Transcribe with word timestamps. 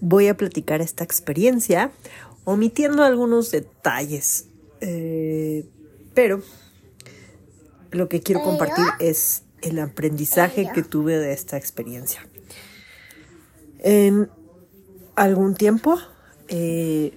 voy 0.00 0.28
a 0.28 0.36
platicar 0.36 0.80
esta 0.80 1.04
experiencia 1.04 1.90
omitiendo 2.44 3.02
algunos 3.02 3.50
detalles. 3.50 4.46
Eh, 4.80 5.66
pero 6.14 6.42
lo 7.90 8.08
que 8.08 8.20
quiero 8.20 8.42
compartir 8.42 8.84
es 8.98 9.42
el 9.62 9.78
aprendizaje 9.78 10.70
que 10.74 10.82
tuve 10.82 11.18
de 11.18 11.32
esta 11.32 11.56
experiencia. 11.56 12.26
En 13.78 14.30
algún 15.16 15.54
tiempo, 15.54 15.98
eh, 16.48 17.16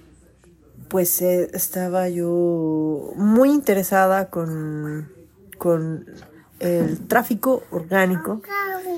pues 0.88 1.22
eh, 1.22 1.50
estaba 1.52 2.08
yo 2.08 3.12
muy 3.16 3.50
interesada 3.50 4.30
con, 4.30 5.10
con 5.58 6.06
el 6.60 7.06
tráfico 7.06 7.62
orgánico 7.70 8.42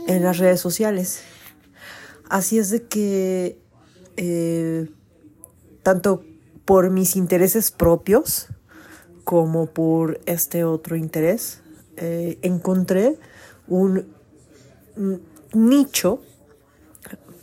en 0.06 0.22
las 0.22 0.38
redes 0.38 0.60
sociales. 0.60 1.22
Así 2.28 2.58
es 2.58 2.70
de 2.70 2.82
que 2.84 3.60
eh, 4.16 4.90
tanto 5.82 6.24
por 6.64 6.90
mis 6.90 7.14
intereses 7.16 7.70
propios 7.70 8.48
como 9.24 9.66
por 9.66 10.20
este 10.26 10.64
otro 10.64 10.96
interés, 10.96 11.62
eh, 11.96 12.38
encontré 12.42 13.18
un 13.68 14.12
nicho 15.52 16.20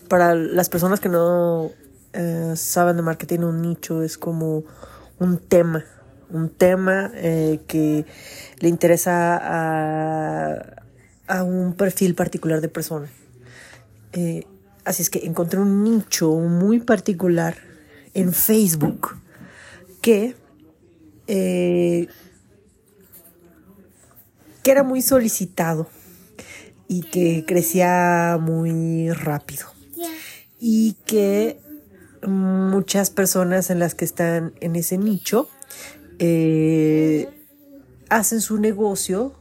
para 0.09 0.35
las 0.35 0.69
personas 0.69 0.99
que 0.99 1.09
no 1.09 1.71
eh, 2.13 2.53
saben 2.55 2.97
de 2.97 3.01
marketing, 3.01 3.39
un 3.39 3.61
nicho 3.61 4.03
es 4.03 4.17
como 4.17 4.63
un 5.19 5.37
tema, 5.37 5.85
un 6.29 6.49
tema 6.49 7.11
que 7.13 8.05
le 8.59 8.67
interesa 8.69 9.37
a, 9.41 10.83
a, 11.27 11.43
un 11.43 11.73
perfil 11.73 12.15
particular 12.15 12.59
de 12.59 12.69
persona. 12.69 13.07
Así 14.85 15.01
es 15.01 15.09
que 15.09 15.25
encontré 15.25 15.59
un 15.59 15.83
nicho 15.83 16.31
muy 16.31 16.79
particular 16.79 17.55
en 18.13 18.33
Facebook 18.33 19.17
que, 20.01 20.35
eh, 21.27 22.07
que 24.61 24.71
era 24.71 24.83
muy 24.83 25.01
solicitado 25.01 25.87
y 26.87 27.01
que 27.01 27.45
crecía 27.47 28.37
muy 28.39 29.09
rápido. 29.11 29.67
Y 30.59 30.95
que 31.05 31.59
muchas 32.27 33.09
personas 33.09 33.69
en 33.69 33.79
las 33.79 33.95
que 33.95 34.05
están 34.05 34.53
en 34.61 34.75
ese 34.75 34.97
nicho 34.97 35.49
eh, 36.19 37.27
hacen 38.09 38.39
su 38.39 38.57
negocio 38.59 39.33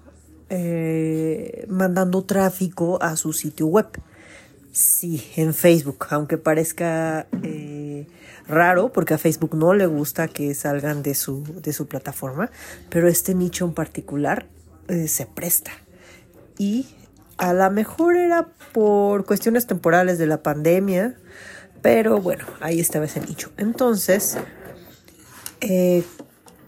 eh, 0.49 1.65
mandando 1.69 2.25
tráfico 2.25 3.01
a 3.03 3.17
su 3.17 3.33
sitio 3.33 3.67
web. 3.67 3.87
Sí, 4.73 5.31
en 5.37 5.53
Facebook, 5.53 6.07
aunque 6.09 6.39
parezca 6.39 7.27
eh, 7.43 8.07
raro, 8.49 8.91
porque 8.91 9.13
a 9.13 9.19
Facebook 9.19 9.55
no 9.55 9.75
le 9.75 9.85
gusta 9.85 10.29
que 10.29 10.55
salgan 10.55 11.03
de 11.03 11.15
su, 11.15 11.45
de 11.61 11.75
su 11.75 11.87
plataforma, 11.87 12.51
pero 12.89 13.07
este 13.07 13.35
nicho 13.35 13.67
en 13.67 13.75
particular 13.75 14.47
eh, 14.89 15.09
se 15.09 15.27
presta. 15.27 15.73
Y 16.57 16.87
a 17.37 17.53
lo 17.53 17.71
mejor 17.71 18.17
era 18.17 18.49
por 18.73 19.27
cuestiones 19.27 19.67
temporales 19.67 20.17
de 20.17 20.27
la 20.27 20.43
pandemia, 20.43 21.17
pero 21.83 22.23
bueno, 22.23 22.47
ahí 22.61 22.81
estaba 22.81 23.05
ese 23.05 23.21
nicho. 23.21 23.53
Entonces, 23.59 24.39
eh, 25.61 26.03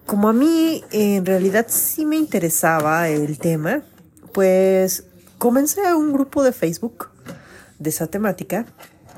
como 0.04 0.28
a 0.28 0.34
mí 0.34 0.84
en 0.90 1.24
realidad 1.24 1.68
sí 1.70 2.04
me 2.04 2.16
interesaba 2.16 3.08
el 3.08 3.38
tema, 3.38 3.82
pues 4.34 5.04
comencé 5.38 5.94
un 5.94 6.12
grupo 6.12 6.42
de 6.42 6.52
Facebook 6.52 7.13
de 7.78 7.90
esa 7.90 8.06
temática 8.06 8.66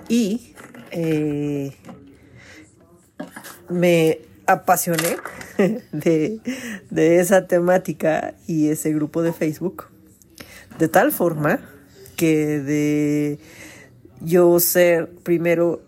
y 0.08 0.54
eh, 0.90 1.76
me 3.68 4.20
apasioné 4.46 5.16
de, 5.92 6.40
de 6.90 7.20
esa 7.20 7.46
temática 7.46 8.34
y 8.46 8.68
ese 8.68 8.92
grupo 8.92 9.22
de 9.22 9.32
Facebook 9.32 9.88
de 10.78 10.88
tal 10.88 11.12
forma 11.12 11.60
que 12.16 12.60
de 12.60 13.38
yo 14.20 14.58
ser 14.60 15.10
primero 15.22 15.82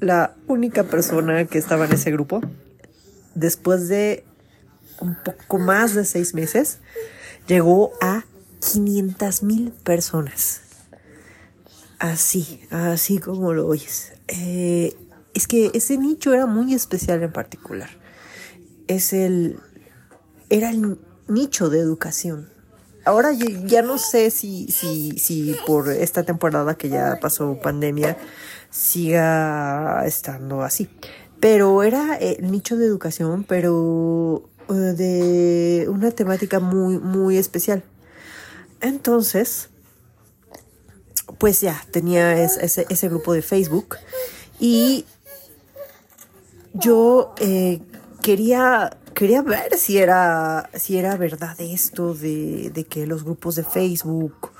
la 0.00 0.36
única 0.46 0.84
persona 0.84 1.46
que 1.46 1.58
estaba 1.58 1.86
en 1.86 1.92
ese 1.92 2.10
grupo, 2.10 2.40
después 3.34 3.88
de 3.88 4.24
un 5.00 5.16
poco 5.22 5.58
más 5.58 5.94
de 5.94 6.04
seis 6.04 6.34
meses, 6.34 6.78
llegó 7.46 7.92
a 8.00 8.24
500 8.60 9.42
mil 9.42 9.72
personas. 9.72 10.65
Así, 11.98 12.60
así 12.70 13.18
como 13.18 13.52
lo 13.52 13.66
oyes. 13.66 14.12
Eh, 14.28 14.94
es 15.34 15.46
que 15.46 15.70
ese 15.74 15.96
nicho 15.98 16.32
era 16.34 16.46
muy 16.46 16.74
especial 16.74 17.22
en 17.22 17.32
particular. 17.32 17.90
Es 18.86 19.12
el. 19.12 19.58
Era 20.50 20.70
el 20.70 20.98
nicho 21.28 21.70
de 21.70 21.80
educación. 21.80 22.48
Ahora 23.04 23.30
ya 23.32 23.82
no 23.82 23.98
sé 23.98 24.30
si, 24.30 24.66
si, 24.68 25.18
si 25.18 25.54
por 25.64 25.90
esta 25.90 26.24
temporada 26.24 26.74
que 26.74 26.88
ya 26.88 27.18
pasó 27.20 27.56
pandemia 27.62 28.16
siga 28.70 30.02
estando 30.04 30.62
así. 30.62 30.88
Pero 31.38 31.82
era 31.82 32.16
el 32.16 32.50
nicho 32.50 32.76
de 32.76 32.86
educación, 32.86 33.44
pero 33.44 34.48
eh, 34.68 34.72
de 34.72 35.88
una 35.88 36.10
temática 36.10 36.58
muy, 36.58 36.98
muy 36.98 37.38
especial. 37.38 37.84
Entonces, 38.80 39.70
pues 41.38 41.60
ya 41.60 41.84
tenía 41.90 42.42
ese, 42.42 43.08
grupo 43.08 43.32
de 43.32 43.42
Facebook 43.42 43.96
y 44.58 45.04
yo 46.72 47.34
eh, 47.40 47.80
quería 48.22 48.96
quería 49.14 49.42
ver 49.42 49.76
si 49.76 49.98
era 49.98 50.68
si 50.74 50.98
era 50.98 51.16
verdad 51.16 51.54
esto 51.58 52.14
de, 52.14 52.70
de, 52.70 52.84
que 52.84 53.06
los 53.06 53.24
grupos 53.24 53.56
de 53.56 53.64
Facebook 53.64 54.50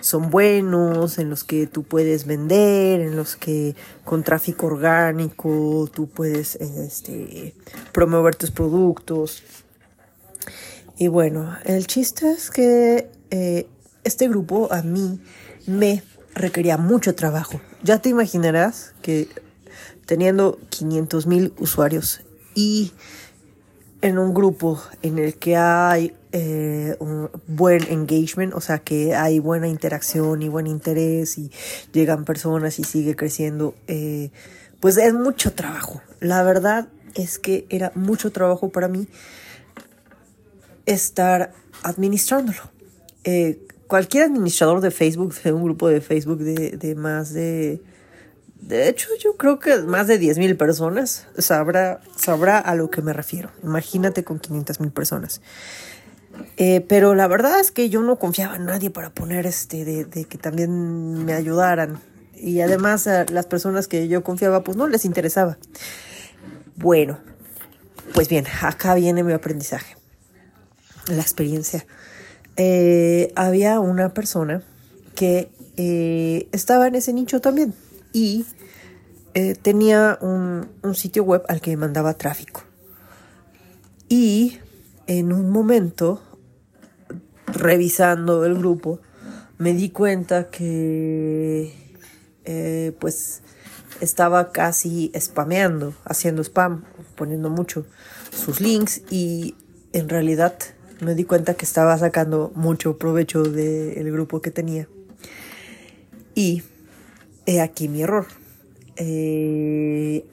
son 0.00 0.30
buenos, 0.30 1.18
en 1.18 1.30
los 1.30 1.44
que 1.44 1.66
tú 1.66 1.82
puedes 1.82 2.26
vender, 2.26 3.00
en 3.00 3.16
los 3.16 3.36
que 3.36 3.74
con 4.04 4.22
tráfico 4.22 4.66
orgánico 4.66 5.88
tú 5.92 6.08
puedes 6.08 6.56
este, 6.56 7.54
promover 7.92 8.34
tus 8.34 8.50
productos. 8.50 9.42
Y 10.96 11.08
bueno, 11.08 11.56
el 11.64 11.86
chiste 11.86 12.30
es 12.30 12.50
que 12.50 13.10
eh, 13.30 13.66
este 14.04 14.28
grupo 14.28 14.72
a 14.72 14.82
mí 14.82 15.20
me 15.66 16.02
requería 16.34 16.76
mucho 16.76 17.14
trabajo. 17.14 17.60
Ya 17.82 17.98
te 17.98 18.08
imaginarás 18.08 18.94
que 19.02 19.28
teniendo 20.06 20.58
500 20.70 21.26
mil 21.26 21.54
usuarios 21.58 22.22
y 22.54 22.92
en 24.02 24.18
un 24.18 24.34
grupo 24.34 24.82
en 25.02 25.18
el 25.18 25.34
que 25.34 25.56
hay 25.56 26.14
eh, 26.32 26.96
un 27.00 27.30
buen 27.46 27.82
engagement, 27.88 28.54
o 28.54 28.60
sea 28.60 28.78
que 28.78 29.14
hay 29.14 29.38
buena 29.38 29.68
interacción 29.68 30.42
y 30.42 30.48
buen 30.48 30.66
interés 30.66 31.38
y 31.38 31.50
llegan 31.92 32.24
personas 32.24 32.78
y 32.78 32.84
sigue 32.84 33.14
creciendo, 33.14 33.74
eh, 33.88 34.30
pues 34.80 34.96
es 34.96 35.12
mucho 35.12 35.52
trabajo. 35.52 36.02
La 36.20 36.42
verdad 36.42 36.88
es 37.14 37.38
que 37.38 37.66
era 37.68 37.92
mucho 37.94 38.32
trabajo 38.32 38.70
para 38.70 38.88
mí 38.88 39.06
estar 40.86 41.52
administrándolo. 41.82 42.70
Eh, 43.24 43.66
cualquier 43.90 44.22
administrador 44.24 44.80
de 44.80 44.92
Facebook, 44.92 45.34
de 45.42 45.52
un 45.52 45.64
grupo 45.64 45.88
de 45.88 46.00
Facebook 46.00 46.38
de, 46.38 46.70
de 46.70 46.94
más 46.94 47.34
de... 47.34 47.82
De 48.54 48.88
hecho, 48.88 49.08
yo 49.18 49.36
creo 49.36 49.58
que 49.58 49.78
más 49.78 50.06
de 50.06 50.16
10 50.16 50.38
mil 50.38 50.56
personas 50.56 51.26
sabrá, 51.36 52.00
sabrá 52.14 52.58
a 52.58 52.74
lo 52.76 52.88
que 52.88 53.02
me 53.02 53.12
refiero. 53.12 53.50
Imagínate 53.64 54.22
con 54.22 54.38
500 54.38 54.80
mil 54.80 54.92
personas. 54.92 55.40
Eh, 56.56 56.84
pero 56.88 57.14
la 57.14 57.26
verdad 57.26 57.58
es 57.58 57.72
que 57.72 57.88
yo 57.88 58.02
no 58.02 58.16
confiaba 58.16 58.56
en 58.56 58.66
nadie 58.66 58.90
para 58.90 59.10
poner 59.10 59.46
este, 59.46 59.84
de, 59.84 60.04
de 60.04 60.24
que 60.24 60.38
también 60.38 61.24
me 61.24 61.32
ayudaran. 61.32 61.98
Y 62.36 62.60
además 62.60 63.08
a 63.08 63.24
las 63.24 63.46
personas 63.46 63.88
que 63.88 64.06
yo 64.06 64.22
confiaba, 64.22 64.62
pues 64.62 64.76
no 64.76 64.86
les 64.86 65.04
interesaba. 65.04 65.58
Bueno, 66.76 67.18
pues 68.14 68.28
bien, 68.28 68.46
acá 68.62 68.94
viene 68.94 69.24
mi 69.24 69.32
aprendizaje. 69.32 69.96
La 71.08 71.22
experiencia 71.22 71.86
eh, 72.56 73.32
había 73.36 73.80
una 73.80 74.12
persona 74.14 74.62
que 75.14 75.50
eh, 75.76 76.48
estaba 76.52 76.88
en 76.88 76.94
ese 76.94 77.12
nicho 77.12 77.40
también 77.40 77.74
y 78.12 78.44
eh, 79.34 79.54
tenía 79.54 80.18
un, 80.20 80.68
un, 80.82 80.94
sitio 80.94 81.24
web 81.24 81.42
al 81.48 81.60
que 81.60 81.76
mandaba 81.76 82.14
tráfico. 82.14 82.62
Y 84.08 84.58
en 85.06 85.32
un 85.32 85.50
momento, 85.50 86.20
revisando 87.46 88.44
el 88.44 88.56
grupo, 88.58 89.00
me 89.58 89.72
di 89.72 89.90
cuenta 89.90 90.50
que 90.50 91.74
pues 92.98 93.42
estaba 94.00 94.50
casi 94.50 95.12
spameando, 95.16 95.94
haciendo 96.04 96.42
spam, 96.42 96.84
poniendo 97.14 97.48
mucho 97.48 97.86
sus 98.34 98.60
links 98.60 99.02
y 99.10 99.54
en 99.92 100.08
realidad 100.08 100.54
me 101.00 101.14
di 101.14 101.24
cuenta 101.24 101.54
que 101.54 101.64
estaba 101.64 101.96
sacando 101.98 102.52
mucho 102.54 102.98
provecho 102.98 103.42
del 103.42 104.10
grupo 104.12 104.40
que 104.40 104.50
tenía. 104.50 104.88
Y 106.34 106.62
he 107.46 107.60
aquí 107.60 107.88
mi 107.88 108.02
error. 108.02 108.26
eh, 108.96 110.24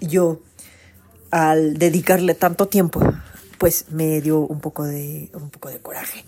yo 0.00 0.40
al 1.30 1.74
dedicarle 1.74 2.34
tanto 2.34 2.68
tiempo, 2.68 3.00
pues 3.58 3.86
me 3.90 4.20
dio 4.20 4.40
un 4.40 4.60
poco 4.60 4.84
de, 4.84 5.30
un 5.34 5.50
poco 5.50 5.68
de 5.68 5.78
coraje 5.78 6.24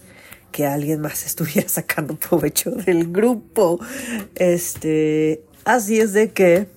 que 0.53 0.67
alguien 0.67 1.01
más 1.01 1.25
estuviera 1.27 1.69
sacando 1.69 2.17
provecho 2.17 2.71
del 2.71 3.11
grupo. 3.11 3.81
Este, 4.35 5.45
así 5.65 5.99
es 5.99 6.13
de 6.13 6.33
que 6.33 6.69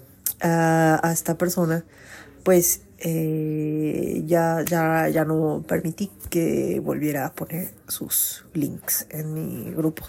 ah, 0.41 0.99
a 1.03 1.11
esta 1.11 1.37
persona, 1.37 1.85
pues 2.43 2.81
eh, 2.99 4.23
ya, 4.25 4.63
ya, 4.65 5.09
ya 5.09 5.25
no 5.25 5.63
permití 5.67 6.11
que 6.29 6.79
volviera 6.83 7.25
a 7.25 7.33
poner 7.33 7.73
sus 7.87 8.45
links 8.53 9.07
en 9.09 9.33
mi 9.33 9.71
grupo. 9.71 10.05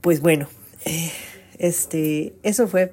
Pues 0.00 0.20
bueno, 0.20 0.48
eh, 0.84 1.10
este, 1.58 2.34
eso 2.42 2.68
fue 2.68 2.92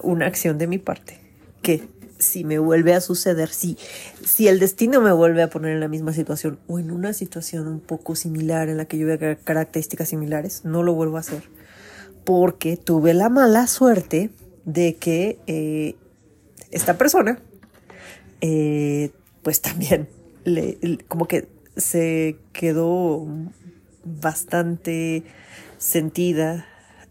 una 0.00 0.26
acción 0.26 0.58
de 0.58 0.66
mi 0.66 0.78
parte 0.78 1.18
que 1.62 1.88
si 2.18 2.44
me 2.44 2.58
vuelve 2.58 2.94
a 2.94 3.00
suceder, 3.00 3.50
si, 3.50 3.76
si 4.24 4.48
el 4.48 4.58
destino 4.58 5.00
me 5.00 5.12
vuelve 5.12 5.42
a 5.42 5.50
poner 5.50 5.72
en 5.72 5.80
la 5.80 5.88
misma 5.88 6.12
situación 6.12 6.58
o 6.66 6.78
en 6.78 6.90
una 6.90 7.12
situación 7.12 7.68
un 7.68 7.80
poco 7.80 8.14
similar 8.14 8.68
en 8.68 8.78
la 8.78 8.86
que 8.86 8.98
yo 8.98 9.06
vea 9.06 9.36
características 9.36 10.08
similares, 10.08 10.64
no 10.64 10.82
lo 10.82 10.94
vuelvo 10.94 11.16
a 11.16 11.20
hacer. 11.20 11.42
Porque 12.24 12.76
tuve 12.76 13.14
la 13.14 13.28
mala 13.28 13.66
suerte 13.66 14.30
de 14.64 14.96
que 14.96 15.38
eh, 15.46 15.96
esta 16.70 16.98
persona, 16.98 17.38
eh, 18.40 19.10
pues 19.42 19.60
también, 19.60 20.08
le, 20.44 20.78
como 21.08 21.26
que 21.26 21.48
se 21.76 22.38
quedó 22.52 23.26
bastante 24.04 25.24
sentida 25.78 26.66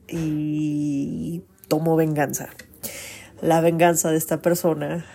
y 0.08 1.44
tomó 1.68 1.96
venganza. 1.96 2.50
La 3.42 3.62
venganza 3.62 4.12
de 4.12 4.18
esta 4.18 4.42
persona 4.42 5.06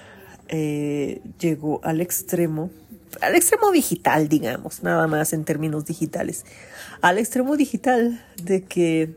eh, 0.49 1.21
llegó 1.39 1.81
al 1.85 2.01
extremo, 2.01 2.71
al 3.21 3.35
extremo 3.35 3.71
digital, 3.71 4.29
digamos, 4.29 4.83
nada 4.83 5.07
más 5.07 5.33
en 5.33 5.45
términos 5.45 5.87
digitales, 5.87 6.45
al 7.01 7.19
extremo 7.19 7.57
digital 7.57 8.23
de 8.43 8.65
que 8.65 9.17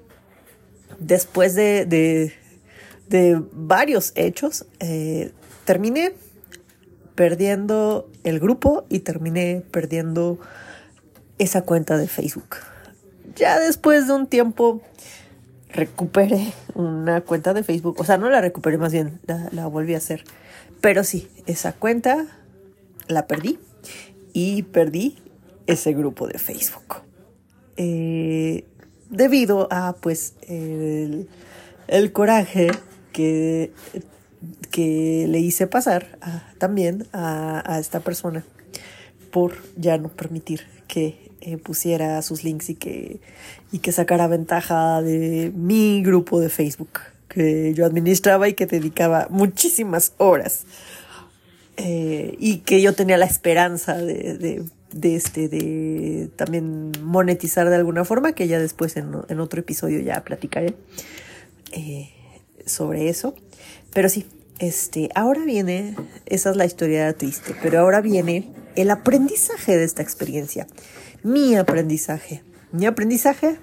después 0.99 1.55
de, 1.55 1.85
de, 1.85 2.33
varios 3.51 4.11
hechos, 4.15 4.65
eh, 4.79 5.31
terminé 5.65 6.13
perdiendo 7.15 8.09
el 8.23 8.39
grupo 8.39 8.85
y 8.89 8.99
terminé 8.99 9.63
perdiendo 9.71 10.39
esa 11.37 11.61
cuenta 11.61 11.97
de 11.97 12.07
Facebook. 12.07 12.57
Ya 13.35 13.59
después 13.59 14.07
de 14.07 14.13
un 14.13 14.27
tiempo 14.27 14.81
recuperé 15.73 16.53
una 16.75 17.21
cuenta 17.21 17.53
de 17.53 17.63
Facebook. 17.63 17.99
O 17.99 18.03
sea, 18.03 18.17
no 18.17 18.29
la 18.29 18.41
recuperé, 18.41 18.77
más 18.77 18.93
bien 18.93 19.19
la, 19.51 19.67
volví 19.67 19.95
a 19.95 19.97
hacer. 19.97 20.23
Pero 20.81 21.03
sí, 21.03 21.27
esa 21.45 21.73
cuenta 21.73 22.25
la 23.07 23.27
perdí 23.27 23.59
y 24.33 24.63
perdí 24.63 25.17
ese 25.67 25.93
grupo 25.93 26.27
de 26.27 26.39
Facebook. 26.39 27.03
Eh, 27.77 28.65
debido 29.09 29.67
a 29.71 29.95
pues 29.99 30.35
el, 30.47 31.27
coraje 32.11 32.71
que, 33.13 33.71
que, 34.71 35.25
le 35.29 35.39
hice 35.39 35.67
pasar 35.67 36.19
también 36.57 37.07
a, 37.13 37.63
a, 37.65 37.79
esta 37.79 38.01
persona 38.01 38.43
por 39.31 39.53
ya 39.77 39.97
no 39.97 40.09
permitir 40.09 40.61
que 40.87 41.31
eh, 41.41 41.57
pusiera 41.57 42.21
sus 42.21 42.43
links 42.43 42.69
y 42.69 42.75
que, 42.75 43.19
y 43.71 43.79
que 43.79 43.91
sacara 43.91 44.27
ventaja 44.27 45.01
de 45.01 45.51
mi 45.55 46.01
grupo 46.01 46.39
de 46.39 46.49
Facebook 46.49 46.99
que 47.27 47.73
yo 47.73 47.85
administraba 47.85 48.47
y 48.47 48.53
que 48.53 48.65
dedicaba 48.65 49.27
muchísimas 49.29 50.13
horas. 50.17 50.65
Eh, 51.75 52.35
y 52.39 52.59
que 52.59 52.81
yo 52.81 52.93
tenía 52.93 53.17
la 53.17 53.25
esperanza 53.25 53.97
de, 53.97 54.63
de, 54.91 55.15
este, 55.15 55.49
de 55.49 56.29
también 56.35 56.91
monetizar 57.01 57.67
de 57.67 57.75
alguna 57.75 58.05
forma, 58.05 58.33
que 58.33 58.47
ya 58.47 58.59
después 58.59 58.95
en, 58.95 59.11
en 59.27 59.39
otro 59.39 59.59
episodio 59.59 59.99
ya 59.99 60.23
platicaré 60.23 60.75
eh, 61.71 62.09
sobre 62.65 63.09
eso. 63.09 63.35
Pero 63.93 64.09
sí, 64.09 64.25
este, 64.59 65.09
ahora 65.15 65.43
viene, 65.45 65.95
esa 66.25 66.49
es 66.51 66.55
la 66.55 66.65
historia 66.65 67.13
triste, 67.13 67.55
pero 67.61 67.79
ahora 67.79 68.01
viene 68.01 68.51
el 68.75 68.89
aprendizaje 68.91 69.77
de 69.77 69.83
esta 69.83 70.01
experiencia 70.01 70.67
mi 71.23 71.55
aprendizaje. 71.55 72.43
Mi 72.71 72.85
aprendizaje 72.85 73.57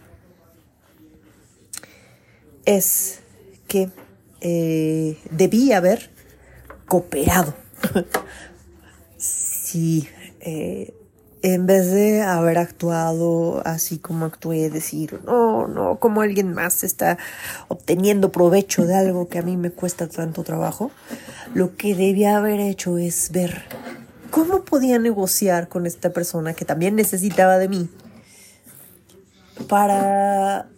es 2.64 3.20
que 3.68 3.90
eh, 4.40 5.18
debí 5.30 5.72
haber 5.72 6.10
cooperado. 6.86 7.54
si 9.16 10.08
eh, 10.40 10.94
en 11.42 11.66
vez 11.66 11.90
de 11.90 12.22
haber 12.22 12.58
actuado 12.58 13.62
así 13.64 13.98
como 13.98 14.26
actué, 14.26 14.70
decir, 14.70 15.20
no, 15.24 15.68
no, 15.68 15.98
como 15.98 16.20
alguien 16.20 16.52
más 16.52 16.84
está 16.84 17.18
obteniendo 17.68 18.30
provecho 18.32 18.86
de 18.86 18.94
algo 18.96 19.28
que 19.28 19.38
a 19.38 19.42
mí 19.42 19.56
me 19.56 19.70
cuesta 19.70 20.08
tanto 20.08 20.42
trabajo, 20.42 20.90
lo 21.54 21.76
que 21.76 21.94
debía 21.94 22.36
haber 22.36 22.60
hecho 22.60 22.98
es 22.98 23.30
ver 23.32 23.64
¿Cómo 24.30 24.64
podía 24.64 24.98
negociar 25.00 25.68
con 25.68 25.86
esta 25.86 26.10
persona 26.10 26.54
que 26.54 26.64
también 26.64 26.94
necesitaba 26.94 27.58
de 27.58 27.68
mí 27.68 27.88
para, 29.68 30.68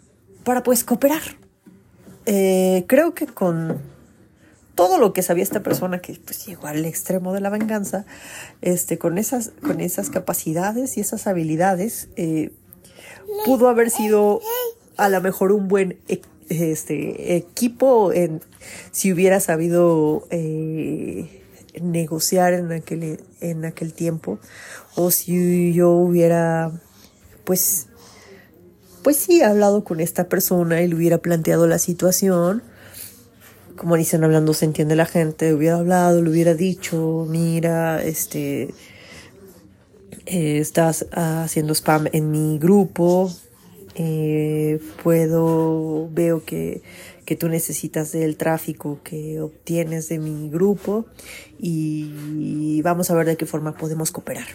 para 0.43 0.63
pues 0.63 0.85
cooperar? 0.85 1.21
Eh, 2.25 2.85
creo 2.87 3.13
que 3.13 3.27
con 3.27 3.79
todo 4.75 4.99
lo 4.99 5.13
que 5.13 5.23
sabía 5.23 5.43
esta 5.43 5.63
persona 5.63 6.01
que 6.01 6.19
pues 6.25 6.47
llegó 6.47 6.67
al 6.67 6.85
extremo 6.85 7.33
de 7.33 7.41
la 7.41 7.51
venganza, 7.51 8.05
este, 8.61 8.99
con 8.99 9.19
esas, 9.19 9.53
con 9.63 9.81
esas 9.81 10.11
capacidades 10.11 10.97
y 10.97 11.01
esas 11.01 11.27
habilidades, 11.27 12.09
eh, 12.17 12.53
pudo 13.45 13.69
haber 13.69 13.91
sido 13.91 14.41
a 14.97 15.09
lo 15.09 15.21
mejor 15.21 15.53
un 15.53 15.69
buen 15.69 15.99
e, 16.09 16.23
este, 16.49 17.37
equipo 17.37 18.13
si 18.91 19.13
hubiera 19.13 19.41
sabido 19.41 20.27
eh, 20.31 21.43
negociar 21.81 22.53
en 22.53 22.73
aquel, 22.73 23.21
en 23.41 23.65
aquel 23.65 23.93
tiempo 23.93 24.39
o 24.95 25.11
si 25.11 25.73
yo 25.73 25.91
hubiera 25.91 26.73
pues 27.45 27.87
pues 29.03 29.17
sí 29.17 29.43
hablado 29.43 29.83
con 29.83 30.01
esta 30.01 30.29
persona 30.29 30.83
y 30.83 30.89
le 30.89 30.95
hubiera 30.95 31.19
planteado 31.19 31.67
la 31.67 31.79
situación 31.79 32.63
como 33.77 33.97
dicen 33.97 34.25
hablando 34.25 34.55
se 34.55 34.65
entiende 34.65 34.97
la 34.97 35.07
gente 35.07 35.55
hubiera 35.55 35.77
hablado 35.77 36.23
le 36.23 36.31
hubiera 36.31 36.55
dicho 36.55 37.27
mira 37.29 38.03
este 38.03 38.75
eh, 40.27 40.59
estás 40.59 41.07
haciendo 41.13 41.75
spam 41.75 42.09
en 42.13 42.31
mi 42.31 42.59
grupo 42.59 43.31
eh, 43.95 44.81
puedo 45.03 46.09
veo 46.13 46.45
que 46.45 46.83
que 47.25 47.37
tú 47.37 47.49
necesitas 47.49 48.13
del 48.13 48.37
tráfico 48.37 49.01
que 49.05 49.41
obtienes 49.41 50.09
de 50.09 50.19
mi 50.19 50.51
grupo 50.51 51.07
y 51.59 52.83
vamos 52.83 53.11
a 53.11 53.15
ver 53.15 53.27
de 53.27 53.37
qué 53.37 53.47
forma 53.47 53.77
podemos 53.77 54.11
cooperar. 54.11 54.47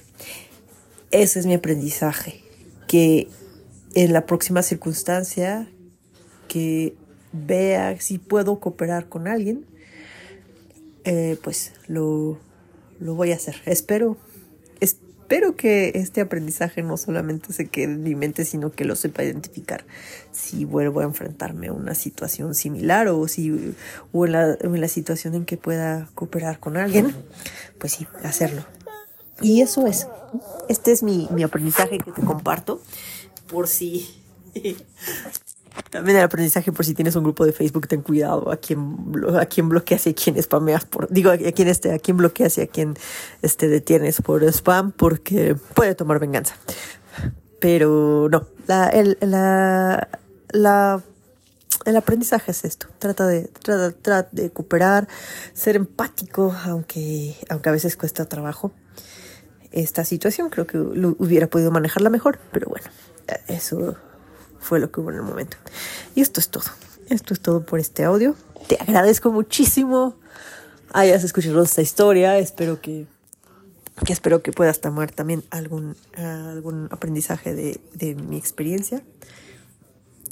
Ese 1.12 1.40
es 1.40 1.46
mi 1.46 1.54
aprendizaje, 1.54 2.42
que 2.88 3.30
en 3.96 4.12
la 4.12 4.26
próxima 4.26 4.62
circunstancia 4.62 5.70
que 6.48 6.96
vea 7.34 8.00
si 8.00 8.18
puedo 8.18 8.60
cooperar 8.60 9.10
con 9.10 9.28
alguien, 9.28 9.66
eh, 11.04 11.38
pues 11.44 11.74
lo, 11.88 12.38
lo 13.00 13.16
voy 13.16 13.32
a 13.32 13.36
hacer. 13.36 13.56
Espero 13.66 14.18
espero 15.28 15.58
que 15.58 15.92
este 15.96 16.22
aprendizaje 16.22 16.82
no 16.84 16.96
solamente 16.96 17.52
se 17.52 17.68
quede 17.68 17.84
en 17.84 18.02
mi 18.02 18.16
mente, 18.16 18.46
sino 18.46 18.72
que 18.72 18.86
lo 18.86 18.96
sepa 18.96 19.26
identificar 19.26 19.84
si 20.32 20.64
vuelvo 20.64 21.02
a 21.02 21.04
enfrentarme 21.04 21.68
a 21.68 21.74
una 21.74 21.96
situación 21.96 22.56
similar 22.56 23.10
o 23.10 23.28
si 23.28 23.76
o 24.14 24.26
en 24.26 24.32
la, 24.32 24.58
en 24.62 24.80
la 24.80 24.88
situación 24.88 25.36
en 25.36 25.44
que 25.44 25.58
pueda 25.58 26.08
cooperar 26.16 26.62
con 26.62 26.78
alguien, 26.78 27.14
pues 27.78 27.92
sí, 27.92 28.08
hacerlo. 28.24 28.64
Y 29.42 29.60
eso 29.60 29.86
es. 29.86 30.08
Este 30.70 30.94
es 30.94 31.04
mi, 31.04 31.28
mi 31.32 31.44
aprendizaje 31.44 31.98
que 31.98 32.14
te 32.14 32.22
comparto 32.22 32.82
por 33.50 33.68
si 33.68 34.08
también 35.90 36.18
el 36.18 36.24
aprendizaje 36.24 36.72
por 36.72 36.86
si 36.86 36.94
tienes 36.94 37.16
un 37.16 37.24
grupo 37.24 37.46
de 37.46 37.54
Facebook, 37.54 37.88
ten 37.88 38.02
cuidado 38.02 38.52
a 38.52 38.58
quién, 38.58 38.98
a 39.40 39.48
bloqueas 39.64 40.08
y 40.08 40.10
a 40.12 40.14
quién 40.14 40.42
spameas 40.42 40.86
por, 40.86 41.08
digo, 41.10 41.32
a 41.32 41.38
quién 41.38 41.68
este, 41.68 41.94
a 41.94 42.00
quién 42.00 42.18
bloqueas 42.18 42.58
y 42.58 42.62
a 42.62 42.68
quién 42.68 42.96
este 43.42 43.68
detienes 43.68 44.22
por 44.22 44.44
spam, 44.44 44.92
porque 44.92 45.56
puede 45.74 45.96
tomar 45.96 46.20
venganza. 46.20 46.56
Pero 47.60 48.28
no, 48.30 48.48
la, 48.68 48.90
el, 48.90 49.18
la, 49.22 50.08
la, 50.50 51.02
el 51.86 51.96
aprendizaje 51.96 52.52
es 52.52 52.66
esto. 52.66 52.88
Trata 53.00 53.26
de, 53.26 53.44
trata, 53.62 53.92
trata 53.92 54.30
de 54.32 54.50
cooperar, 54.52 55.08
ser 55.54 55.76
empático, 55.76 56.56
aunque, 56.66 57.36
aunque 57.50 57.70
a 57.70 57.72
veces 57.72 57.96
cuesta 57.98 58.26
trabajo. 58.26 58.72
Esta 59.72 60.06
situación 60.06 60.50
creo 60.50 60.66
que 60.66 60.80
hubiera 60.80 61.48
podido 61.48 61.72
manejarla 61.72 62.10
mejor, 62.10 62.40
pero 62.52 62.68
bueno, 62.70 62.88
eso 63.48 63.98
fue 64.60 64.80
lo 64.80 64.92
que 64.92 65.00
hubo 65.00 65.12
en 65.12 65.18
el 65.18 65.24
momento. 65.24 65.58
Y 66.16 66.22
esto 66.22 66.40
es 66.40 66.50
todo. 66.50 66.66
esto 67.10 67.34
es 67.34 67.40
todo 67.40 67.66
por 67.66 67.80
este 67.80 68.04
audio. 68.04 68.36
Te 68.68 68.78
agradezco 68.80 69.32
muchísimo 69.32 70.16
hayas 70.94 71.24
escuchado 71.24 71.62
esta 71.64 71.82
historia. 71.82 72.38
Espero 72.38 72.82
que, 72.82 73.08
que 74.06 74.14
espero 74.14 74.42
que 74.42 74.52
puedas 74.52 74.82
tomar 74.82 75.12
también 75.12 75.44
algún, 75.50 75.96
algún 76.16 76.88
aprendizaje 76.92 77.54
de, 77.54 77.80
de 77.94 78.16
mi 78.16 78.38
experiencia. 78.38 79.04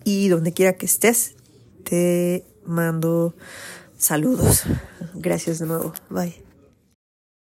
Y 0.04 0.30
donde 0.30 0.54
quiera 0.54 0.74
que 0.74 0.86
estés, 0.86 1.36
te 1.84 2.46
mando 2.66 3.34
saludos. 3.98 4.64
Gracias 5.16 5.60
de 5.60 5.66
nuevo. 5.66 5.94
Bye. 6.10 6.45